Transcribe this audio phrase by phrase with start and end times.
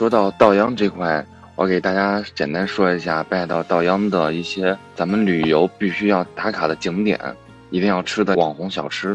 [0.00, 1.22] 说到道央这块，
[1.56, 7.20] 我给大家简单说一下北海道道央的一些咱们旅游必须要打卡的景点，
[7.68, 9.14] 一定要吃的网红小吃。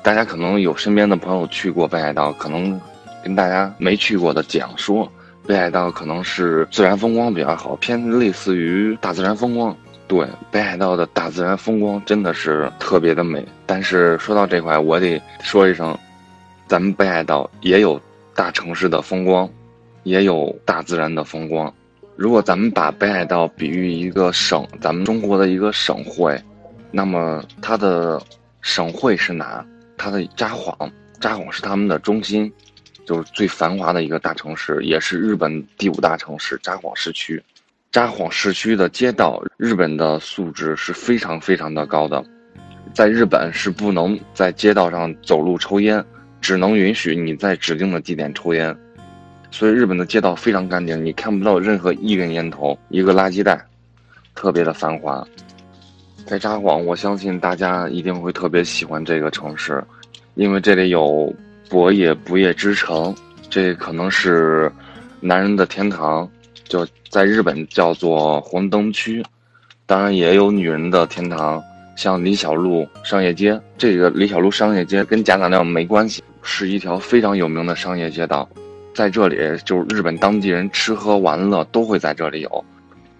[0.00, 2.80] 大家可能有身边的朋友去过北海道，可能
[3.24, 5.10] 跟大家没去过的讲说，
[5.48, 9.76] 北海道可能是自然风光比较好，偏类似于大自然风光。
[10.06, 13.44] 对，北海道的大自然风光真的是特别的美。
[13.66, 15.98] 但是说到这块，我得说一声，
[16.68, 18.00] 咱们北海道也有
[18.32, 19.50] 大城市的风光，
[20.08, 21.72] 也有大自然的风光。
[22.16, 26.40] 如果咱们把北海道比喻一个省，咱们中国的一个省会，
[26.90, 28.20] 那么它的
[28.62, 29.64] 省会是哪？
[29.96, 30.90] 它的札幌，
[31.20, 32.50] 札幌是他们的中心，
[33.04, 37.42] 就是最繁华的一个大城市，也是日本第五大城市——札幌市区。
[37.92, 42.24] 札幌市区的街道，日本的素质是非常非常的高的，
[42.92, 46.04] 在日本是不能在街道上走路抽烟，
[46.40, 48.76] 只能允许你在指定的地点抽烟，
[49.50, 53.60] 所以日本的街道非常干净，你看不到任何一根烟头，一个垃圾袋，
[54.34, 55.26] 特别的繁华。
[56.26, 59.82] 在札幌，我相信大家一定会特别喜欢这个城市，
[60.34, 61.34] 因为这里有
[61.70, 63.14] 博野不夜之城，
[63.48, 64.70] 这可能是
[65.20, 66.28] 男人的天堂。
[66.64, 69.24] 就在日本叫做红灯区，
[69.86, 71.62] 当然也有女人的天堂，
[71.96, 73.58] 像李小璐商业街。
[73.78, 78.46] 这个李小璐商业街跟贾乃亮没关系，是一条非常有名的商业街道，
[78.98, 82.64] 在这里就是日本当地人吃喝玩乐都会在这里有。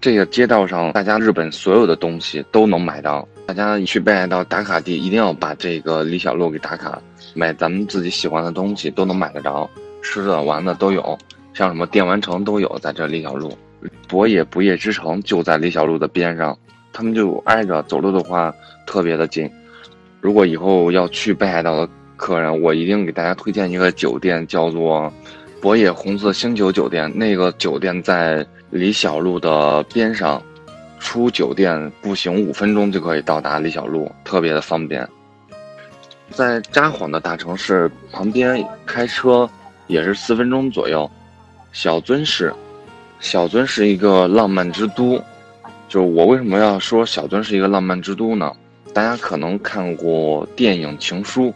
[0.00, 3.24] 这个街道上，大家日本所有的东西都能买到。
[3.46, 7.00] 大家去北海道打卡地，一定要把这个李小璐给打卡，
[7.32, 9.70] 买咱们自己喜欢的东西都能买得着，
[10.02, 11.16] 吃的玩的都有。
[11.54, 13.56] 像什么电玩城都有，在这李小璐，
[14.08, 16.58] 博野不夜之城就在李小璐的边上，
[16.92, 18.52] 他们就挨着，走路的话
[18.84, 19.48] 特别的近。
[20.20, 25.12] 如果以后要去北海道的客人，我一定给大家推荐一个酒店，叫做
[25.60, 27.10] 博野红色星球酒店。
[27.16, 30.42] 那个酒店在李小璐的边上，
[30.98, 35.06] 出酒店步行五分钟就可以到达李小璐，特别的方便。
[36.30, 39.48] 在札幌的大城市旁边开车
[39.86, 41.10] 也是四分钟左右。
[41.72, 42.52] 小樽市，
[43.20, 45.20] 小樽是一个浪漫之都。
[45.88, 48.52] 就我为什么要说小樽是一个浪漫之都呢？
[48.92, 51.46] 大家可能看过电影《情书》，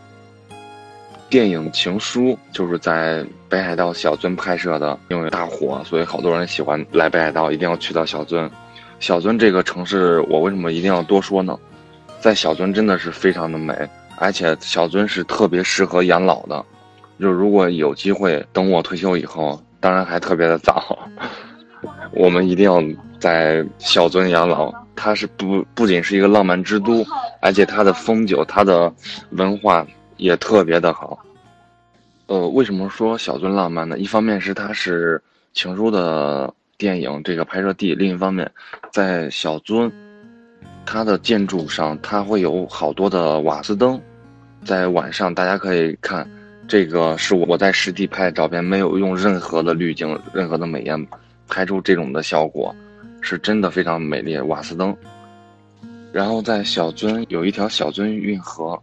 [1.33, 8.47] 电影《情书》就是在北海道小樽拍摄的，因为大火，所以好多人喜欢来北海道，一定要去到小樽。
[9.01, 11.59] 小樽这个城市，我为什么一定要多说呢？
[12.21, 13.75] 在小樽真的是非常的美，
[14.19, 16.63] 而且小樽是特别适合养老的。
[17.19, 19.59] 就如果有机会，等我退休以后。
[19.81, 20.99] 当然还特别的早，
[22.13, 22.81] 我们一定要
[23.19, 24.71] 在小樽养老。
[24.95, 27.03] 它是不不仅是一个浪漫之都，
[27.41, 28.93] 而且它的风酒、它的
[29.31, 29.85] 文化
[30.17, 31.19] 也特别的好。
[32.27, 33.99] 呃，为什么说小樽浪漫呢？
[33.99, 35.19] 一方面是它是
[35.53, 38.51] 《情书》的电影这个拍摄地，另一方面，
[38.91, 39.91] 在小樽，
[40.87, 44.01] 它的建筑上它会有好多的瓦斯灯，
[44.65, 46.29] 在晚上大家可以看。
[46.69, 51.07] 这个是我在实地拍的照片，没有用任何的滤镜、任何的美颜，
[51.49, 52.75] 拍出这种的效果，
[53.21, 54.39] 是真的非常美丽。
[54.39, 54.97] 瓦斯灯，
[56.13, 58.81] 然后在小樽有一条小樽运河，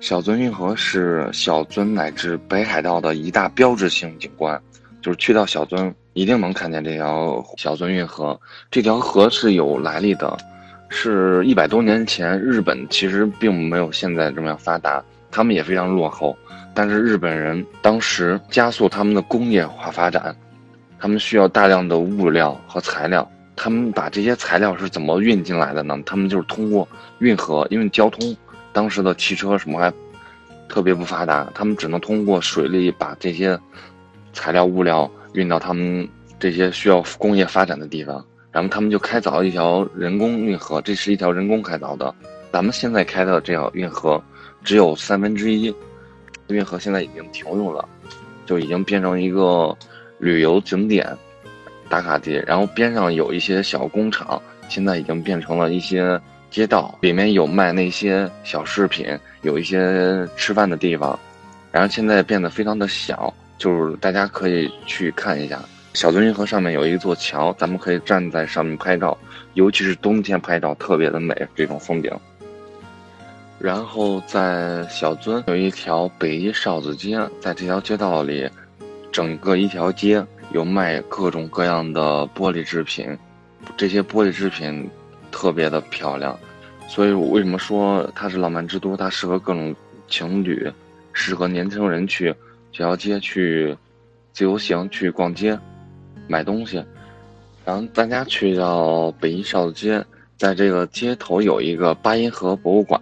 [0.00, 4.60] 小樽运河是小樽乃至北海道的一大标志性景观，
[5.02, 8.38] 就是去到小樽一定能看见这条小樽运河。
[8.70, 10.34] 这条河是有来历的，
[10.88, 16.34] 是一百多年前日本其实并没有现在这么样发达，他们也非常落后。
[16.72, 20.34] 但是日本人当时加速他们的工业化发展，
[20.98, 23.30] 他们需要大量的物料和材料。
[23.54, 25.94] 他们把这些材料是怎么运进来的呢？
[26.06, 28.34] 他们就是通过运河，因为交通
[28.72, 29.92] 当时的汽车什么还
[30.68, 33.58] 特别不发达，他们只能通过水利把这些
[34.32, 36.08] 材料物料运到他们
[36.38, 38.24] 这些需要工业发展的地方。
[38.52, 42.12] 然后他们就开凿一条人工运河，这是一条人工开凿的。
[42.52, 44.20] 咱们现在开的这条运河
[44.64, 45.72] 只有三分之一。
[46.48, 47.88] 运河现在已经停用了，
[48.44, 49.76] 就已经变成一个
[50.18, 51.16] 旅游景点、
[51.88, 52.42] 打卡地。
[52.44, 56.20] 然后边上有一些小工厂，现在已经变成了一些
[56.50, 59.06] 街道，里面有卖那些小饰品，
[59.42, 61.18] 有一些吃饭的地方。
[61.70, 65.60] 然后现在变得非常的小，就是大家可以去看一下。
[65.94, 69.16] 小樽运河上面有一座桥，咱们可以站在上面拍照，
[69.54, 72.10] 尤其是冬天拍照特别的美，这种风景。
[73.58, 78.48] 然后在小樽有一条北一哨子街，在这条街道里，
[79.12, 83.16] 整个一条街有卖各种各样的玻璃制品，
[83.76, 84.88] 这些玻璃制品
[85.30, 86.38] 特别的漂亮，
[86.88, 88.96] 所以我为什么说它是浪漫之都？
[88.96, 89.74] 它适合各种
[90.08, 90.70] 情侣，
[91.12, 92.34] 适合年轻人去
[92.72, 93.76] 这条街去
[94.32, 95.58] 自由行、去逛街，
[96.26, 96.82] 买东西。
[97.64, 100.04] 然后大家去到北一哨子街，
[100.36, 103.00] 在这个街头有一个八音盒博物馆，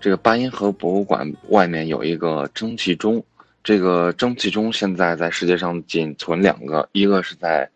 [0.00, 3.22] 这个八音盒博物馆外面有一个蒸汽钟，
[3.62, 7.68] 这个蒸汽钟现在在世界上仅存两个，一个是在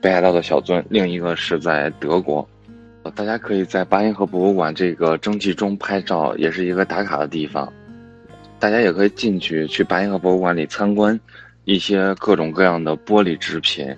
[0.00, 2.46] 北海道的小樽，另一个是在德国。
[3.14, 7.72] 大家可以在八音盒博物馆这个蒸汽钟拍照，也是一个打卡的地方。
[8.58, 11.18] 大家也可以进去去八音盒博物馆里参观
[11.64, 13.94] 一些各种各样的玻璃制品。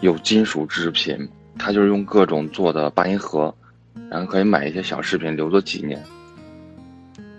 [0.00, 1.26] 有金属制品，
[1.58, 3.52] 它就是用各种做的八音盒，
[4.10, 6.02] 然后可以买一些小饰品留作纪念。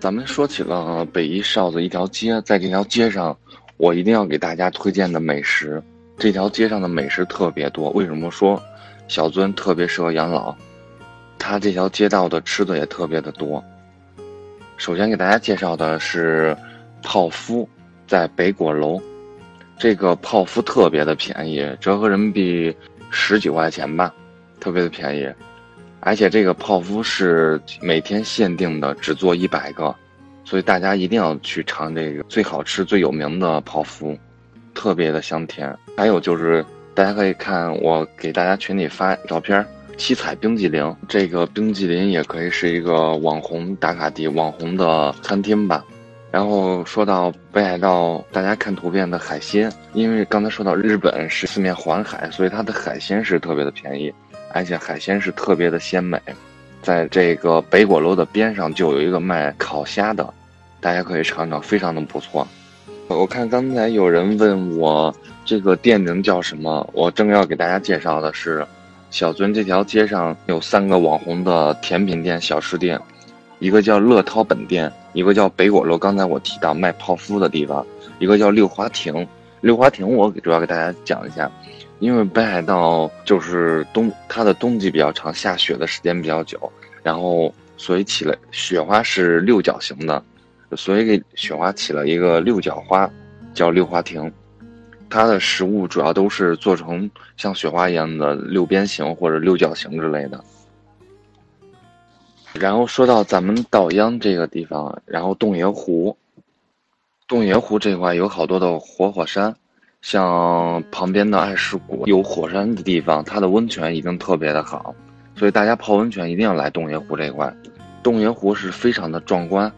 [0.00, 3.36] 咱们说起了北一哨子一条街，在这条街上，
[3.76, 5.80] 我一定要给大家推荐的美食。
[6.16, 8.60] 这条街上的美食特别多，为什么说
[9.06, 10.52] 小尊特别适合养老？
[11.38, 13.62] 它这条街道的吃的也特别的多。
[14.76, 16.56] 首先给大家介绍的是
[17.02, 17.68] 泡芙，
[18.06, 19.00] 在北果楼。
[19.78, 22.76] 这个泡芙特别的便宜，折合人民币
[23.10, 24.12] 十几块钱吧，
[24.58, 25.32] 特别的便宜。
[26.00, 29.94] 而且这个泡芙是每天限定的，只做一百个，
[30.44, 34.18] 所以大家一定要去尝这个最好吃、最有名的泡芙，
[34.74, 35.72] 特别的香甜。
[35.96, 39.66] 还有就是大家可以看我给大家群里发照片儿，
[39.98, 45.84] 七彩冰激凌，这个冰激凌也可以是一个网红打卡地、网红的餐厅吧。
[46.30, 54.12] 然后说到北海道，大家看图片的海鲜，因为刚才说到日本是四面环海，所以它的海鲜是特别的便宜，
[54.52, 56.18] 而且海鲜是特别的鲜美。
[56.80, 60.32] 在这个北果楼的边上就有一个卖烤虾的，
[60.80, 62.46] 大家可以尝尝，非常的不错。
[63.08, 65.12] 我看刚才有人问我
[65.44, 68.64] 这个店名叫什么，我正要给大家介绍的是，
[69.10, 73.00] 小樽这条街上有三个网红的甜品店、小吃店。
[73.58, 77.84] 一个叫乐涛本店，一个叫北果楼，刚才我提到卖泡芙的地方，
[78.20, 79.26] 一个叫六花亭。
[79.60, 81.50] 六花亭我主要给大家讲一下，
[81.98, 86.70] 因为北海道就是冬，它的冬季比较长，下雪的时间比较久，
[87.02, 90.22] 然后所以起了雪花是六角形的，
[90.76, 93.10] 所以给雪花起了一个六角花，
[93.52, 94.32] 叫六花亭。
[95.10, 100.42] 它的食物主要都是做成像雪花一样的六边形或者六角形之类的。
[102.54, 106.16] 然后说到咱们岛央这个地方，然后洞爷湖，
[107.26, 109.54] 洞爷湖这块有好多的活火山，
[110.00, 114.94] 像旁边的爱石谷有火山的地方，它的温泉一定特别的好，
[115.36, 117.54] 所以大家泡温泉一定要来洞爷湖这块。
[118.02, 119.70] 洞爷湖是非常的壮观，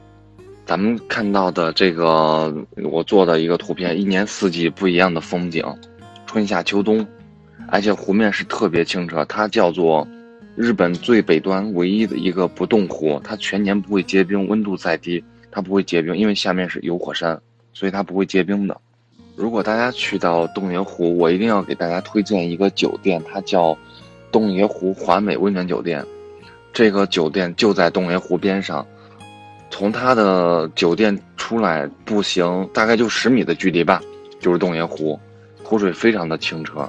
[0.70, 5.64] 咱们看到的这个我做的一个图片，一年四季不一样的风景，
[6.28, 7.04] 春夏秋冬，
[7.66, 10.06] 而且湖面是特别清澈，它叫做。
[10.54, 17.40] 日本最北端唯一的一个不冻湖，它全年不会结冰，温度再低它不会结冰，因为下面是有火山，
[17.72, 18.80] 所以它不会结冰的。
[19.34, 23.76] 如果大家去到洞爷湖，我一定要给大家推荐一个酒店，它叫
[24.30, 26.06] 洞爷湖华美温泉酒店。
[26.72, 28.86] 这个酒店就在洞爷湖边上，
[29.70, 34.02] 从他的酒店出来步行大概就十米的距离吧，
[34.40, 35.18] 就是洞爷湖，
[35.62, 36.86] 湖水非常的清澈。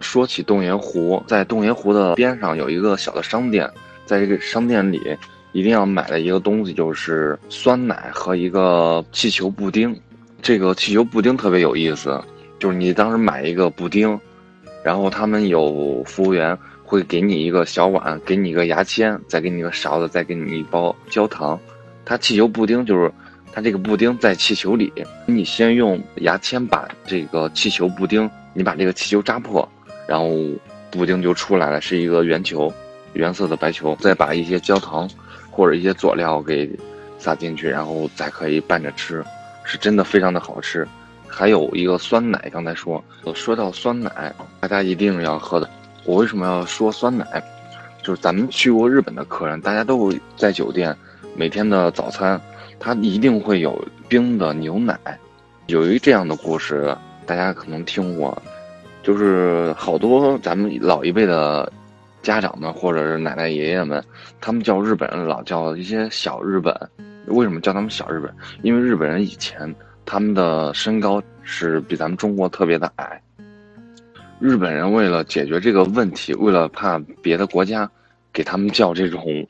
[0.00, 3.70] 说起洞爷湖，在洞爷湖的边上有一个小的商店，
[4.04, 5.16] 在这个商店里
[5.52, 9.98] 一定要买的一个东西就是酸奶和一个气球布丁。
[10.42, 12.20] 这个气球布丁特别有意思，
[12.58, 14.18] 就是你当时买一个布丁，
[14.82, 21.58] 然后他们有服务员会给你一个小碗，给你一个牙签，再给你一个勺子，再给你一包焦糖。
[22.04, 23.10] 它气球布丁就是
[23.52, 24.92] 它这个布丁在气球里，
[25.26, 29.68] 你先用牙签把这个气球布丁，你把这个气球扎破。
[30.06, 30.28] 然后
[30.90, 32.72] 布丁就出来了，是一个圆球，
[33.14, 33.96] 原色的白球。
[34.00, 35.08] 再把一些焦糖
[35.50, 36.70] 或者一些佐料给
[37.18, 39.24] 撒进去，然后再可以拌着吃，
[39.64, 40.86] 是真的非常的好吃。
[41.26, 43.02] 还有一个酸奶，刚才说
[43.34, 45.68] 说到酸奶，大家一定要喝的。
[46.04, 47.42] 我为什么要说酸奶？
[48.02, 50.94] 就是咱们去过日本的客人，大家都会在酒店
[51.36, 52.40] 每天的早餐，
[52.78, 54.98] 它一定会有冰的牛奶。
[55.66, 58.40] 有一这样的故事，大家可能听过。
[59.02, 61.70] 就是好多咱们老一辈的
[62.22, 64.02] 家长们，或者是奶奶爷爷们，
[64.40, 66.74] 他们叫日本人老叫一些小日本。
[67.26, 68.32] 为什么叫他们小日本？
[68.62, 69.74] 因为日本人以前
[70.06, 73.20] 他们的身高是比咱们中国特别的矮。
[74.40, 77.90] 日本人为了解决这个问题，为了怕别的国家
[78.32, 79.46] 给他们叫这种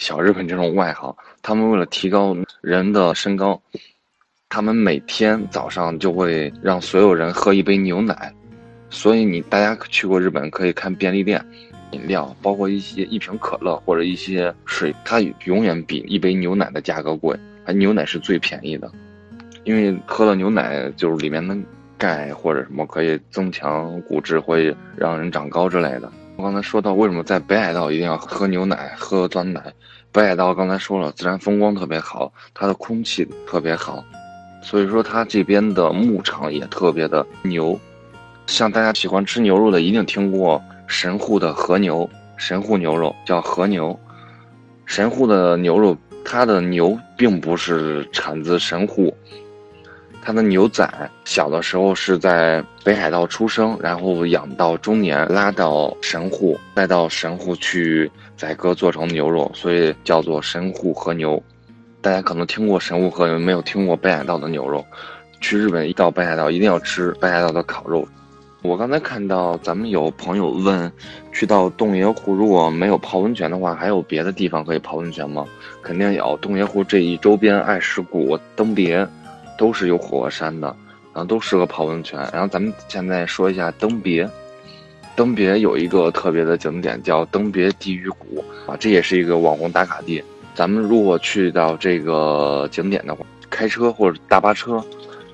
[0.00, 3.60] 小日本这种外行，他们为了提高人的身高，
[4.48, 8.32] 他们每天早上就会让所有人喝一杯牛奶。
[8.88, 11.44] 所以你大家去过日本，可以看便利店，
[11.90, 17.38] 饮料包括一些一瓶可乐或者一些水，它永远比一杯牛奶的价格贵。
[17.66, 18.90] 而牛奶是最便宜的，
[19.64, 21.54] 因为喝了牛奶就是里面的
[21.98, 26.10] 钙或者什么可以增强骨质，会让人长高之类的。
[26.40, 29.62] 我刚才说到为什么在北海道一定要喝牛奶、喝酸奶？
[30.10, 34.02] 北海道刚才说了，自然风光特别好，它的空气特别好，
[34.62, 37.78] 所以说它这边的牧场也特别的牛。
[38.46, 43.94] 像大家喜欢吃牛肉的，一定听过神户的和牛，神户牛肉叫和牛。
[44.86, 45.94] 神户的牛肉，
[46.24, 49.14] 它的牛并不是产自神户，
[50.22, 50.88] 它的牛仔
[51.24, 61.42] 小的时候是在北海道出生，然后养到中年，拉到神户，再到神户去宰割做成牛肉，所以叫做神户和牛。
[62.02, 64.84] 大家可能听过神户和牛，没有听过北海道的牛肉。
[65.40, 68.06] 去日本一到北海道，一定要吃北海道的烤肉。
[68.62, 70.92] 我刚才看到咱们有朋友问，
[71.32, 75.46] 去到洞爷湖如果没有泡温泉的话，还有别的地方可以泡温泉吗？
[75.82, 79.06] 肯定有，洞爷湖这一周边爱石谷、登别，
[79.60, 80.74] 都是有火山的，
[81.12, 82.18] 然后都适合泡温泉。
[82.32, 84.26] 然后咱们现在说一下登别，
[85.14, 90.24] 登别有一个特别的景点叫登别地狱谷啊，这也是一个网红打卡地。
[90.54, 94.82] 咱们如果去到这个景点的话，开车或者大巴车。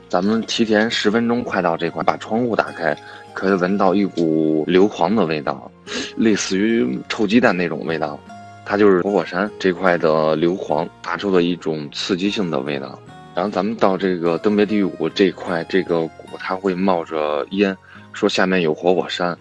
[0.08, 2.96] 咱们提前十分钟快到这块，把窗户打开，
[3.32, 5.70] 可以闻到一股硫磺的味道，
[6.16, 8.18] 类似于臭鸡蛋那种味道。
[8.64, 12.98] 它就是火山这块的硫磺发出的一种刺激性的味道。
[13.36, 17.76] 然后咱们到这个登别地狱谷这块，这个谷它会冒着烟，
[18.14, 19.36] 说下面有活火山，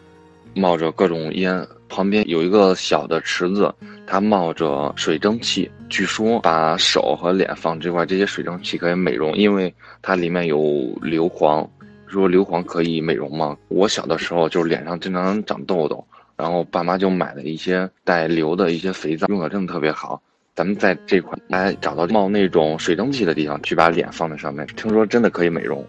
[0.53, 1.65] 冒着各种烟。
[1.87, 3.73] 旁边有一个小的池子，
[4.05, 5.71] 它冒着水蒸气。
[5.87, 10.59] 据说把手和脸放这块，这些水蒸气可以美容，因为它里面有
[11.01, 11.65] 硫磺。
[12.05, 13.55] 说硫磺可以美容吗？
[13.69, 20.21] 我小的时候就是脸上经常长痘痘，然后爸妈就买了一些带硫的一些肥皂，用的真的特别好。
[20.55, 25.85] 咱们在这块来找到冒那种水蒸气的地方，去把脸放在上面，听说真的可以美容。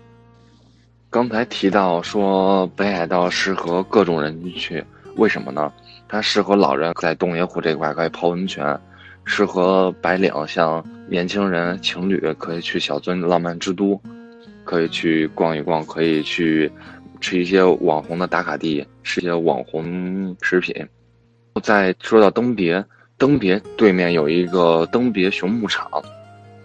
[1.09, 5.73] 刚才提到说北海道适合各种人去，为什么呢？
[6.09, 8.77] 它适合老人在洞爷湖这块可以泡温泉。
[9.25, 14.01] 适合白领，像年轻人、情侣可以去小樽浪漫之都，
[14.65, 16.71] 可以去逛一逛，可以去
[17.21, 20.75] 吃一些网红的打卡地，吃一些网红食品。
[21.63, 22.85] 再说到登别，
[23.19, 25.91] 登别对面有一个登别熊牧场，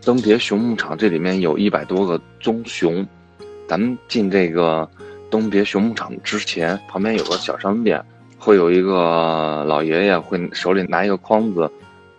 [0.03, 3.07] 登别熊牧场这里面有一百多个棕熊。
[3.67, 4.89] 咱们进这个
[5.29, 8.03] 登别熊牧场之前，旁边有个小商店，
[8.37, 11.71] 会有一个老爷爷会手里拿一个筐子。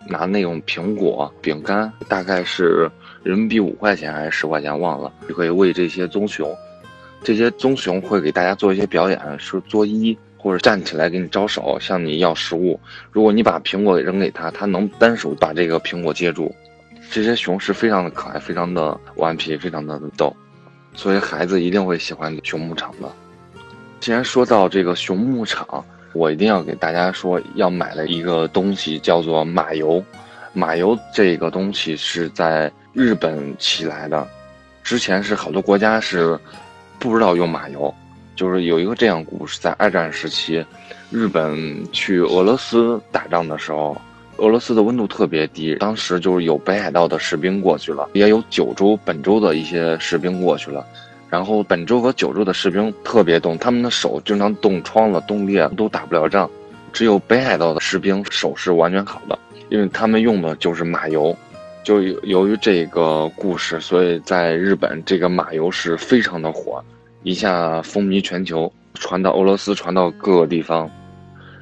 [0.05, 2.91] 拿那种苹果饼干，大概是
[3.23, 5.09] 人民币五块钱还是十块钱，忘了。
[5.29, 6.53] 就可以喂这些棕熊，
[7.23, 12.77] 这些棕熊会给大家做一些表演，是作揖或者站起来给你招手，向你要食物。
[13.11, 16.53] 如果你把苹果扔给他，他能单手把这个苹果接住。
[17.09, 20.35] 这些熊是非常的可爱，非常的顽皮，非常的逗，
[20.93, 23.09] 所以孩子一定会喜欢熊牧场的。
[24.01, 25.83] 既然说到这个熊牧场。
[26.15, 29.99] 我一定要给大家说，要买的一个东西叫做马油。
[30.53, 34.27] 马油这个东西是在日本起来的，
[34.83, 36.39] 之前是好多国家是
[36.99, 37.91] 不知道用马油。
[38.35, 40.65] 就是有一个这样故事，在二战时期，
[41.11, 43.95] 日本去俄罗斯打仗的时候，
[44.37, 50.85] 俄罗斯的温度特别低，当时就是有北海道的士兵过去了，也有九州本州的一些士兵过去了。
[51.29, 56.49] 然后本州和九州的士兵特别冻，他们的手经常冻疮了、冻裂，都打不了仗。
[56.91, 59.37] 只有北海道的士兵手是完全好的，
[59.69, 61.35] 因为他们用的就是马油。
[61.83, 66.83] 就由于这个故事，所以在日本这个马油是非常的火，
[67.23, 70.89] 一下风靡全球，传到俄罗斯，传到各个地方。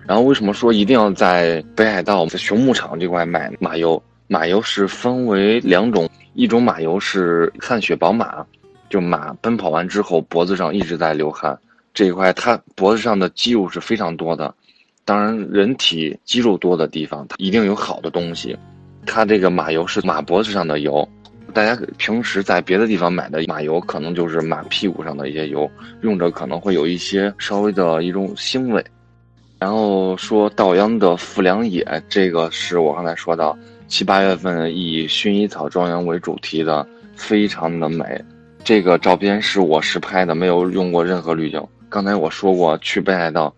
[0.07, 4.01] 然后为什么说一定要在北海道在熊牧场这块买马油？
[4.27, 8.45] 马油是分为两种，一种马油是汗血宝马。
[8.89, 11.57] 就马奔跑完之后，脖子上一直在流汗，
[11.93, 14.53] 这一块它脖子上的肌肉是非常多的。
[15.05, 18.57] 当然，人体肌肉多的地方，它一定有好的东西。
[19.05, 21.07] 它这个马油是马脖子上的油，
[21.51, 25.69] 大家平时在别的地方买的马油，可能就是马屁股上的一些油，
[26.01, 28.83] 用着可能会有一些稍微的一种腥味。
[29.59, 33.55] 然后说稻央的富良野，这个是我刚才说到
[33.87, 38.03] 七八月份以薰衣草庄园为主题的，非常的美。
[38.63, 41.61] 这个照片是我实拍的，没有用过任何滤镜。
[41.89, 43.53] 刚才我说过去北海道，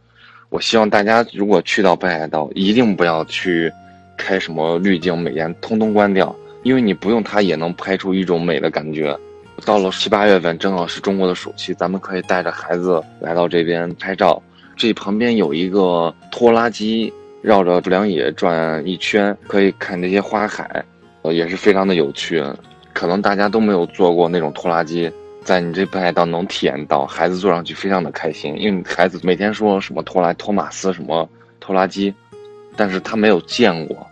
[0.49, 3.71] 我希望大家如果去到北海道，一定不要去
[4.17, 9.17] 开什么滤镜，美颜通通关掉，因为你不用它也能拍出一种美的感觉。
[9.65, 14.41] 到了七八月份，正好是中国的暑期，咱们可以带着孩子来到这边拍照。
[14.75, 20.83] 这旁边有一个拖拉机，绕着不良野转一圈，可以看这些花海，
[21.21, 22.43] 呃，也是非常的有趣。
[22.91, 25.09] 可能大家都没有坐过那种拖拉机，
[25.43, 31.29] 在你这北海道能体验到，孩子坐上去非常的开心，因为孩子每天说什么拖拉托马斯什么
[31.59, 32.13] 拖拉机，
[32.75, 34.05] 但是他没有见过，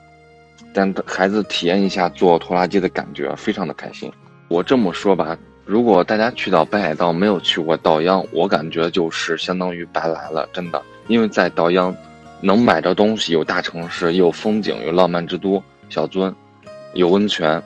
[0.73, 4.11] 但孩子体验一下坐拖拉机的感觉，非常的开心。
[4.47, 11.95] 我这么说吧，如果大家去到北海道没有去过稻央，我感觉就是相当于白来了，真的，因为在稻央
[12.41, 16.33] 能买着东西，有大城市，有风景，有浪漫之都小樽，
[16.93, 17.61] 有温泉。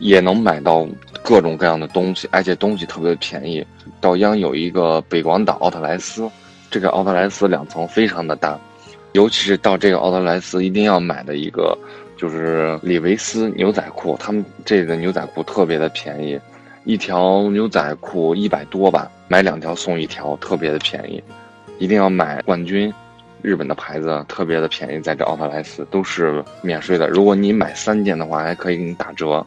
[0.00, 0.86] 也能买到
[1.24, 3.66] 各种各样的东西，而且东西特别便宜。
[4.00, 6.30] 稻央有一个北广岛奥特莱斯，
[6.70, 8.56] 这个奥特莱斯两层非常的大，
[9.10, 11.76] 尤其是到这个奥特莱斯一定要买的一个
[12.18, 16.38] 就是李维斯牛仔裤，他们这个牛仔裤特别的便宜，
[16.84, 21.22] 一条牛仔裤一百多吧，买两条送一条，特别的便宜，
[21.78, 22.92] 一定要买冠军，
[23.40, 29.46] 日本的牌子特别的便宜，在这奥特莱斯都是免税的，如果你买三件的话，还可以给你打折。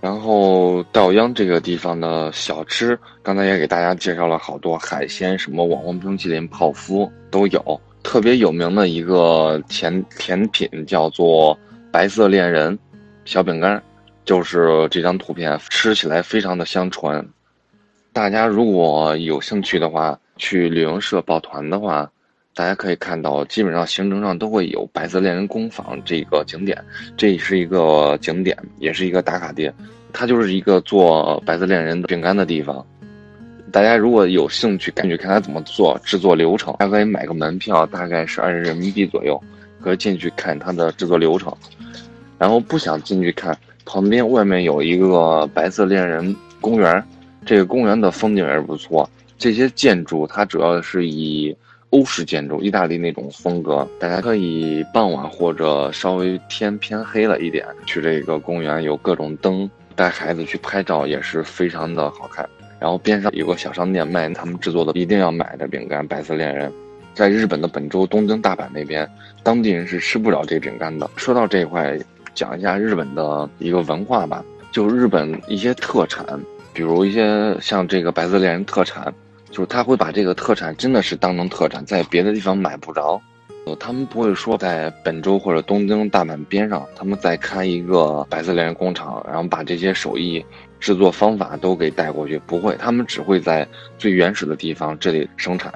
[0.00, 7.80] 然后稻央这个地方的小吃，刚才也给大家介绍了好多海鲜，什么网红冰淇淋、泡芙都有。
[8.02, 11.58] 特别有名的一个甜甜品叫做
[11.90, 12.78] 白色恋人
[13.24, 13.82] 小饼干，
[14.24, 17.28] 就是这张图片，吃起来非常的香醇。
[18.12, 22.10] 大家如果有兴趣的话，去旅行社报团的话，
[22.54, 26.82] 大家可以看到，基本上行程上都会有白色恋人工坊这个景点，
[27.16, 29.70] 这是一个景点，也是一个打卡地。
[30.12, 32.84] 它就是一个做白色恋人饼干的地方，
[33.70, 39.38] 大家如果有兴趣，赶紧看它怎么做，制作流程，大家可以买个门票，大概是二十人民币左右，
[39.82, 41.54] 可以进去看它的制作流程。
[42.38, 47.02] 然后不想进去看，旁边外面有一个白色恋人公园，
[47.44, 49.08] 这个公园的风景也是不错。
[49.36, 51.54] 这些建筑它主要是以
[51.90, 59.68] 欧式建筑，意大利那种风格，大家可以傍晚或者稍微天偏黑了一点去这个公园，有各种灯。
[59.94, 62.48] 带孩子去拍照也是非常的好看，
[62.78, 66.72] 然后边上有个小商店卖他们制作的一定要买的饼干——白色恋人。
[67.14, 69.08] 在日本的本州、东京、大阪那边，
[69.42, 71.10] 当地人是吃不了这饼干的。
[71.16, 71.98] 说到这一块，
[72.32, 76.24] 讲一下日本的一个文化吧，就日本一些特产，
[76.72, 79.12] 比如一些像这个白色恋人特产，
[79.50, 83.20] 就是他会把这个特产真的是当成特产，在别的地方买不着。
[83.76, 90.44] 他们不会说在本州或者东京、大阪边上，他们再开一个白色恋人工厂，然后把这些手艺、
[90.80, 92.40] 制作方法都给带过去。
[92.46, 93.66] 不会，他们只会在
[93.98, 95.72] 最原始的地方这里生产。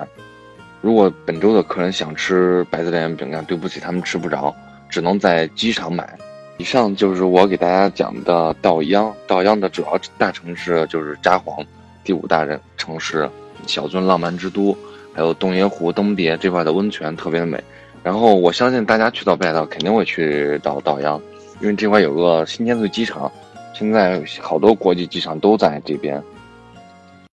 [0.81, 4.55] 如果本州的客人想吃白色恋人饼干，对不起，他们吃不着，
[4.90, 6.18] 只能在机场买。
[6.59, 9.12] 以上就是我给大家讲的稻央。
[9.26, 11.64] 稻央的主要大城市就是札幌，
[12.05, 13.28] 第五大人城市，
[13.66, 14.76] 小樽浪漫之都，
[15.12, 17.62] 还有洞爷湖、登别这块的温泉特别的美。
[18.03, 21.21] 然后我相信大家去到北海道肯定会去到岛阳，
[21.61, 23.31] 因为这块有个新千岁机场，
[23.73, 26.23] 现在好多国际机场都在这边。